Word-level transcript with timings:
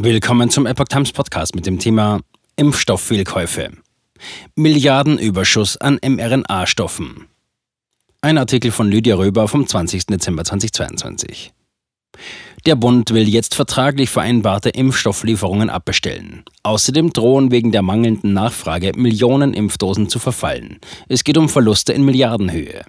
Willkommen 0.00 0.48
zum 0.48 0.64
Epoch 0.64 0.84
Times 0.84 1.10
Podcast 1.10 1.56
mit 1.56 1.66
dem 1.66 1.80
Thema 1.80 2.20
Impfstofffehlkäufe. 2.54 3.72
Milliardenüberschuss 4.54 5.76
an 5.76 5.98
mRNA-Stoffen. 6.00 7.26
Ein 8.20 8.38
Artikel 8.38 8.70
von 8.70 8.88
Lydia 8.88 9.16
Röber 9.16 9.48
vom 9.48 9.66
20. 9.66 10.06
Dezember 10.06 10.44
2022. 10.44 11.52
Der 12.64 12.76
Bund 12.76 13.12
will 13.12 13.28
jetzt 13.28 13.56
vertraglich 13.56 14.08
vereinbarte 14.08 14.68
Impfstofflieferungen 14.68 15.68
abbestellen. 15.68 16.44
Außerdem 16.62 17.12
drohen 17.12 17.50
wegen 17.50 17.72
der 17.72 17.82
mangelnden 17.82 18.32
Nachfrage 18.32 18.92
Millionen 18.94 19.52
Impfdosen 19.52 20.08
zu 20.08 20.20
verfallen. 20.20 20.78
Es 21.08 21.24
geht 21.24 21.36
um 21.36 21.48
Verluste 21.48 21.92
in 21.92 22.04
Milliardenhöhe. 22.04 22.84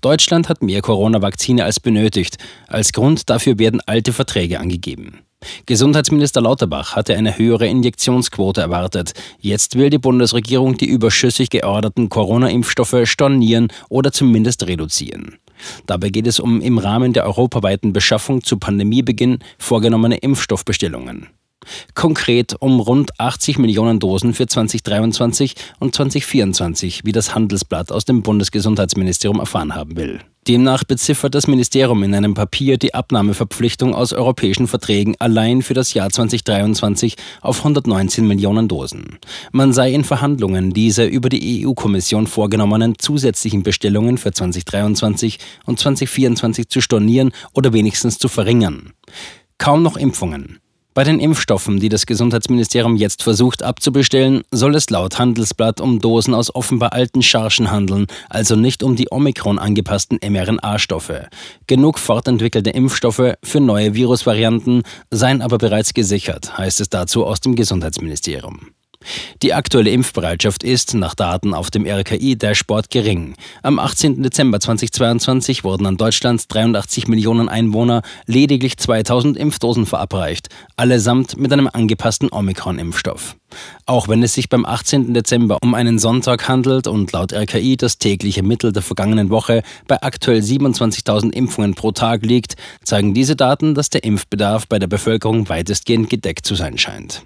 Deutschland 0.00 0.48
hat 0.48 0.62
mehr 0.62 0.80
Corona-Vakzine 0.80 1.64
als 1.64 1.80
benötigt. 1.80 2.38
Als 2.66 2.94
Grund 2.94 3.28
dafür 3.28 3.58
werden 3.58 3.82
alte 3.84 4.14
Verträge 4.14 4.58
angegeben. 4.58 5.23
Gesundheitsminister 5.66 6.40
Lauterbach 6.40 6.96
hatte 6.96 7.16
eine 7.16 7.38
höhere 7.38 7.66
Injektionsquote 7.66 8.60
erwartet. 8.60 9.12
Jetzt 9.40 9.76
will 9.76 9.90
die 9.90 9.98
Bundesregierung 9.98 10.76
die 10.76 10.86
überschüssig 10.86 11.50
georderten 11.50 12.08
Corona-Impfstoffe 12.08 13.02
stornieren 13.04 13.68
oder 13.88 14.12
zumindest 14.12 14.66
reduzieren. 14.66 15.38
Dabei 15.86 16.10
geht 16.10 16.26
es 16.26 16.40
um 16.40 16.60
im 16.60 16.78
Rahmen 16.78 17.12
der 17.12 17.24
europaweiten 17.24 17.92
Beschaffung 17.92 18.42
zu 18.42 18.58
Pandemiebeginn 18.58 19.38
vorgenommene 19.58 20.16
Impfstoffbestellungen. 20.16 21.28
Konkret 21.94 22.54
um 22.60 22.80
rund 22.80 23.18
80 23.18 23.58
Millionen 23.58 23.98
Dosen 23.98 24.34
für 24.34 24.46
2023 24.46 25.54
und 25.78 25.94
2024, 25.94 27.02
wie 27.04 27.12
das 27.12 27.34
Handelsblatt 27.34 27.90
aus 27.90 28.04
dem 28.04 28.22
Bundesgesundheitsministerium 28.22 29.40
erfahren 29.40 29.74
haben 29.74 29.96
will. 29.96 30.20
Demnach 30.46 30.84
beziffert 30.84 31.34
das 31.34 31.46
Ministerium 31.46 32.02
in 32.02 32.14
einem 32.14 32.34
Papier 32.34 32.76
die 32.76 32.92
Abnahmeverpflichtung 32.94 33.94
aus 33.94 34.12
europäischen 34.12 34.66
Verträgen 34.66 35.14
allein 35.18 35.62
für 35.62 35.74
das 35.74 35.94
Jahr 35.94 36.10
2023 36.10 37.16
auf 37.40 37.58
119 37.58 38.26
Millionen 38.26 38.68
Dosen. 38.68 39.18
Man 39.52 39.72
sei 39.72 39.92
in 39.92 40.04
Verhandlungen 40.04 40.72
diese 40.72 41.04
über 41.04 41.30
die 41.30 41.66
EU-Kommission 41.66 42.26
vorgenommenen 42.26 42.98
zusätzlichen 42.98 43.62
Bestellungen 43.62 44.18
für 44.18 44.32
2023 44.32 45.38
und 45.64 45.78
2024 45.78 46.68
zu 46.68 46.80
stornieren 46.80 47.32
oder 47.54 47.72
wenigstens 47.72 48.18
zu 48.18 48.28
verringern. 48.28 48.92
Kaum 49.56 49.82
noch 49.82 49.96
Impfungen. 49.96 50.58
Bei 50.94 51.02
den 51.02 51.18
Impfstoffen, 51.18 51.80
die 51.80 51.88
das 51.88 52.06
Gesundheitsministerium 52.06 52.94
jetzt 52.94 53.24
versucht 53.24 53.64
abzubestellen, 53.64 54.44
soll 54.52 54.76
es 54.76 54.90
laut 54.90 55.18
Handelsblatt 55.18 55.80
um 55.80 55.98
Dosen 55.98 56.34
aus 56.34 56.54
offenbar 56.54 56.92
alten 56.92 57.20
Chargen 57.20 57.72
handeln, 57.72 58.06
also 58.30 58.54
nicht 58.54 58.84
um 58.84 58.94
die 58.94 59.08
Omikron 59.10 59.58
angepassten 59.58 60.20
mRNA-Stoffe. 60.22 61.28
Genug 61.66 61.98
fortentwickelte 61.98 62.70
Impfstoffe 62.70 63.34
für 63.42 63.60
neue 63.60 63.94
Virusvarianten 63.94 64.84
seien 65.10 65.42
aber 65.42 65.58
bereits 65.58 65.94
gesichert, 65.94 66.56
heißt 66.56 66.80
es 66.80 66.90
dazu 66.90 67.26
aus 67.26 67.40
dem 67.40 67.56
Gesundheitsministerium. 67.56 68.73
Die 69.42 69.54
aktuelle 69.54 69.90
Impfbereitschaft 69.90 70.62
ist, 70.62 70.94
nach 70.94 71.14
Daten 71.14 71.54
auf 71.54 71.70
dem 71.70 71.86
RKI-Dashboard, 71.86 72.90
gering. 72.90 73.34
Am 73.62 73.78
18. 73.78 74.22
Dezember 74.22 74.60
2022 74.60 75.64
wurden 75.64 75.86
an 75.86 75.96
Deutschlands 75.96 76.48
83 76.48 77.08
Millionen 77.08 77.48
Einwohner 77.48 78.02
lediglich 78.26 78.76
2000 78.76 79.36
Impfdosen 79.36 79.86
verabreicht, 79.86 80.48
allesamt 80.76 81.36
mit 81.36 81.52
einem 81.52 81.68
angepassten 81.72 82.30
Omikron-Impfstoff. 82.30 83.36
Auch 83.86 84.08
wenn 84.08 84.22
es 84.22 84.34
sich 84.34 84.48
beim 84.48 84.64
18. 84.64 85.14
Dezember 85.14 85.58
um 85.62 85.74
einen 85.74 85.98
Sonntag 85.98 86.48
handelt 86.48 86.86
und 86.86 87.12
laut 87.12 87.32
RKI 87.32 87.76
das 87.76 87.98
tägliche 87.98 88.42
Mittel 88.42 88.72
der 88.72 88.82
vergangenen 88.82 89.30
Woche 89.30 89.62
bei 89.86 90.02
aktuell 90.02 90.40
27.000 90.40 91.32
Impfungen 91.32 91.74
pro 91.74 91.92
Tag 91.92 92.22
liegt, 92.24 92.56
zeigen 92.82 93.14
diese 93.14 93.36
Daten, 93.36 93.74
dass 93.74 93.90
der 93.90 94.04
Impfbedarf 94.04 94.66
bei 94.66 94.78
der 94.78 94.86
Bevölkerung 94.86 95.48
weitestgehend 95.48 96.10
gedeckt 96.10 96.46
zu 96.46 96.54
sein 96.54 96.78
scheint. 96.78 97.22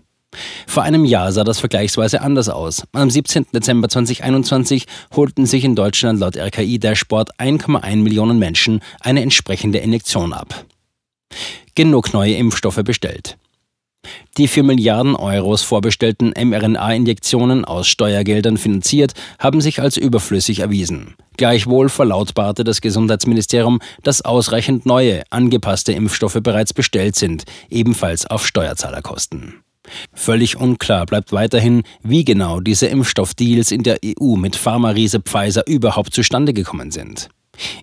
Vor 0.66 0.82
einem 0.82 1.04
Jahr 1.04 1.32
sah 1.32 1.44
das 1.44 1.58
vergleichsweise 1.58 2.20
anders 2.20 2.48
aus. 2.48 2.84
Am 2.92 3.10
17. 3.10 3.46
Dezember 3.52 3.88
2021 3.88 4.86
holten 5.16 5.46
sich 5.46 5.64
in 5.64 5.74
Deutschland 5.74 6.20
laut 6.20 6.36
RKI 6.36 6.78
Dashboard 6.78 7.34
1,1 7.40 7.96
Millionen 7.96 8.38
Menschen 8.38 8.80
eine 9.00 9.22
entsprechende 9.22 9.78
Injektion 9.78 10.32
ab. 10.32 10.64
Genug 11.74 12.12
neue 12.12 12.34
Impfstoffe 12.34 12.82
bestellt. 12.84 13.38
Die 14.36 14.46
für 14.46 14.62
Milliarden 14.62 15.16
Euros 15.16 15.62
vorbestellten 15.62 16.32
mRNA-Injektionen 16.36 17.64
aus 17.64 17.88
Steuergeldern 17.88 18.56
finanziert, 18.56 19.14
haben 19.38 19.60
sich 19.60 19.80
als 19.80 19.96
überflüssig 19.96 20.60
erwiesen. 20.60 21.14
Gleichwohl 21.36 21.88
verlautbarte 21.88 22.62
das 22.62 22.80
Gesundheitsministerium, 22.80 23.80
dass 24.02 24.22
ausreichend 24.22 24.86
neue, 24.86 25.24
angepasste 25.30 25.92
Impfstoffe 25.92 26.38
bereits 26.42 26.72
bestellt 26.72 27.16
sind, 27.16 27.44
ebenfalls 27.68 28.26
auf 28.26 28.46
Steuerzahlerkosten. 28.46 29.64
Völlig 30.12 30.56
unklar 30.56 31.06
bleibt 31.06 31.32
weiterhin, 31.32 31.82
wie 32.02 32.24
genau 32.24 32.60
diese 32.60 32.86
Impfstoffdeals 32.86 33.70
in 33.70 33.82
der 33.82 33.98
EU 34.04 34.36
mit 34.36 34.56
Pharma-Riese 34.56 35.20
Pfizer 35.20 35.66
überhaupt 35.66 36.14
zustande 36.14 36.52
gekommen 36.52 36.90
sind. 36.90 37.28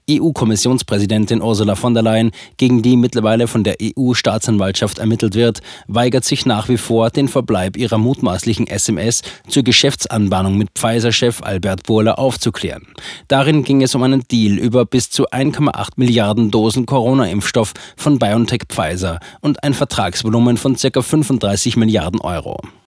EU-Kommissionspräsidentin 0.10 1.42
Ursula 1.42 1.76
von 1.76 1.94
der 1.94 2.04
Leyen, 2.04 2.32
gegen 2.58 2.82
die 2.82 2.98
mittlerweile 2.98 3.48
von 3.48 3.64
der 3.64 3.76
EU-Staatsanwaltschaft 3.82 4.98
ermittelt 4.98 5.36
wird, 5.36 5.62
weigert 5.88 6.26
sich 6.26 6.46
nach 6.46 6.70
wie 6.70 6.78
vor, 6.78 7.10
den 7.10 7.28
Verbleib 7.28 7.78
ihrer 7.78 7.98
mutmaßlichen 7.98 8.68
SMS 8.68 9.22
zur 9.48 9.64
Geschäftsanbahnung 9.64 10.58
mit 10.58 10.70
Pfizer-Chef 10.76 11.42
Albert 11.42 11.84
Bourla 11.84 12.14
aufzuklären. 12.14 12.88
Darin 13.28 13.64
ging 13.64 13.82
es 13.82 13.96
um 13.96 14.04
einen 14.04 14.24
Deal 14.28 14.58
über 14.58 14.86
bis 14.86 15.10
zu 15.10 15.30
1,8 15.30 15.90
Milliarden 15.96 16.52
Dosen 16.52 16.86
Corona-Impfstoff 16.86 17.74
von 17.98 18.20
BioNTech 18.20 18.64
Pfizer 18.70 19.20
und 19.42 19.64
ein 19.64 19.74
Vertragsvolumen 19.74 20.58
von 20.58 20.76
ca. 20.76 21.02
35 21.02 21.78
Milliarden 21.78 22.22
Euro. 22.22 22.60